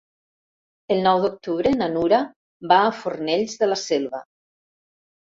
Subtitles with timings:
[0.95, 2.23] El nou d'octubre na Nura
[2.75, 4.27] va a Fornells de la Selva.